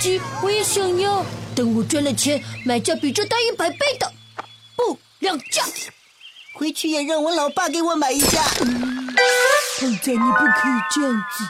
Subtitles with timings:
[0.00, 1.24] 机，我也想要。
[1.54, 4.12] 等我赚了钱，买架比这大一百倍的，
[4.76, 5.64] 不，两架。
[6.54, 8.42] 回去也让我老爸给我买一架。
[9.80, 11.44] 胖仔，你不可以这样子。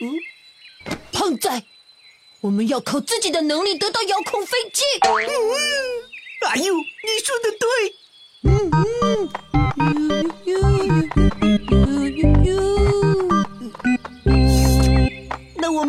[0.00, 0.18] 嗯，
[1.12, 1.62] 胖仔，
[2.40, 4.82] 我们要靠自己的能力得到遥控飞机。
[5.02, 5.10] 嗯，
[6.48, 7.68] 哎呦，你说的对。
[8.50, 9.03] 嗯嗯。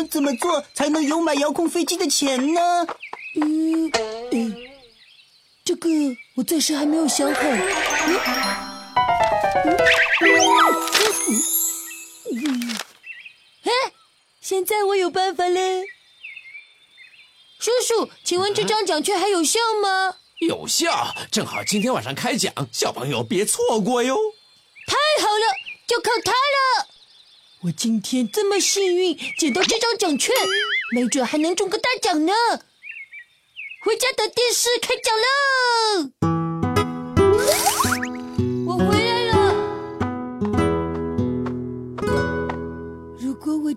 [0.00, 2.60] 们怎么做才能有买遥控飞机的钱呢？
[3.36, 3.92] 嗯
[4.32, 4.56] 嗯，
[5.62, 5.90] 这个
[6.36, 7.40] 我暂时还没有想好。
[13.62, 13.70] 哎，
[14.40, 15.60] 现在我有办法了。
[17.58, 20.16] 叔叔，请问这张奖券还有效吗？
[20.40, 24.16] 有效，正好今天晚上开奖，小朋友别错过哟。
[24.86, 25.44] 太好了，
[25.86, 26.88] 就靠它了。
[27.62, 30.34] 我今天这么幸运捡到这张奖券，
[30.94, 32.32] 没准还能中个大奖呢。
[33.84, 36.10] 回家等电视开奖喽。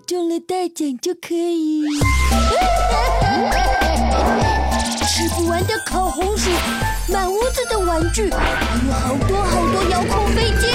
[0.06, 1.82] 中了大奖就可以
[5.08, 6.50] 吃不完的烤红薯，
[7.08, 8.38] 满屋子的玩具，还
[8.86, 10.68] 有好多好多遥控飞机。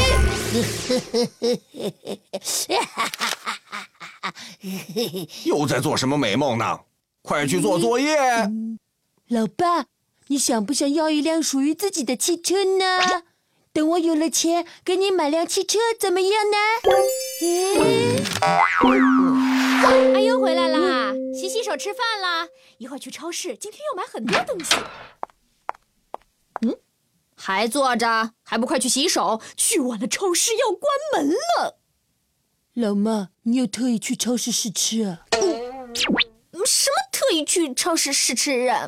[5.50, 6.82] 又在做什么美梦呢？
[7.24, 8.16] 快去做作业。
[9.30, 9.86] 老爸，
[10.28, 13.24] 你想不想要一辆属于自己的汽车呢？
[13.74, 16.58] 等我有了钱，给你买辆汽车，怎么样呢？
[20.14, 22.48] 阿优回来啦，洗洗手，吃饭啦。
[22.78, 24.76] 一会儿去超市，今天要买很多东西。
[27.40, 29.42] 嗯，还坐着，还不快去洗手？
[29.56, 31.80] 去晚了，超市要关门了。
[32.74, 35.26] 老妈，你又特意去超市试吃啊？
[36.66, 38.86] 什么特意去超市试吃啊？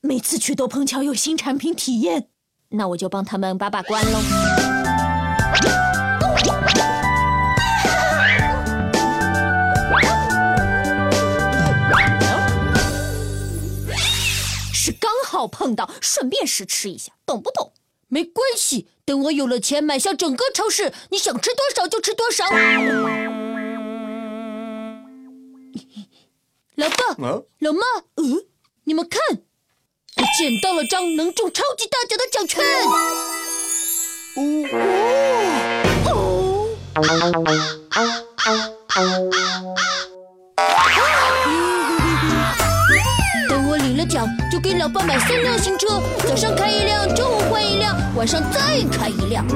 [0.00, 2.30] 每次去都碰巧有新产品体验。
[2.70, 4.20] 那我就帮他们把把关喽。
[14.72, 17.72] 是刚好碰到，顺便试吃一下，懂不懂？
[18.10, 22.44] 没关系，等我有了钱，买下整个超市，你想吃多少就吃多少。
[26.74, 27.16] 老爸，
[27.60, 27.80] 老妈，
[28.16, 28.46] 嗯，
[28.84, 29.20] 你们看。
[30.16, 32.62] 我捡到了张能中超级大奖的奖券！
[44.00, 49.44] 了奖，就给老爸买三辆新车，早上开一辆，中午换一辆，晚上再开一辆。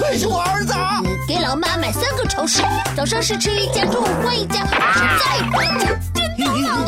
[0.00, 1.00] 会是我儿子啊！
[1.28, 2.62] 给老妈买三个超市，
[2.96, 5.86] 早上试吃一家，中午换一家，晚上再换一家。
[6.36, 6.82] 真好！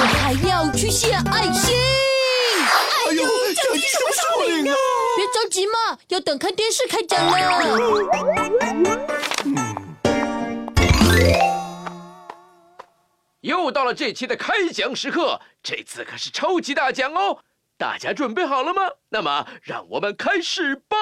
[0.00, 1.74] 我还要去献爱心。
[3.08, 4.74] 哎呦，奖金什么时候领啊？
[5.16, 7.32] 别着急嘛，要等看电视开奖了。
[13.64, 17.38] 又到了这期的开奖时刻，这次可是超级大奖哦！
[17.78, 18.82] 大家准备好了吗？
[19.08, 20.98] 那么，让我们开始吧。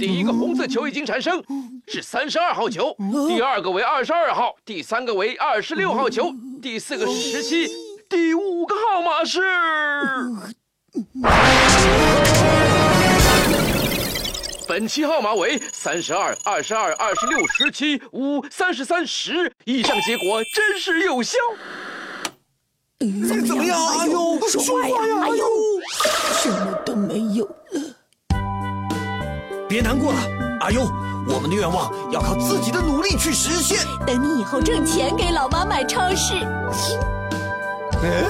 [0.00, 1.44] 第一个红色球已经产生，
[1.86, 2.96] 是三十二号球。
[3.28, 6.32] 第二个为二十二号，第三个为二十六号球，
[6.62, 7.68] 第四个是十七。
[8.08, 9.42] 第五个号码是，
[14.66, 19.52] 本期号码为三十二、二十二、二十六、十七、五、三十三、十。
[19.64, 21.36] 以上结果真实有效。
[23.26, 23.76] 怎怎么样？
[23.98, 24.96] 哎呦，说话呀！
[25.22, 25.46] 哎呦，
[26.42, 27.80] 什么都没有了。
[29.68, 30.20] 别难过了，
[30.60, 30.82] 阿优，
[31.28, 33.86] 我们的愿望要靠自己的努力去实现。
[34.06, 36.34] 等你以后挣钱，给老妈买超市。
[38.02, 38.24] 嗯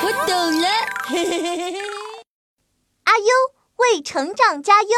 [0.00, 0.68] 我懂了，
[3.04, 3.24] 阿优
[3.76, 4.88] 为成长加油。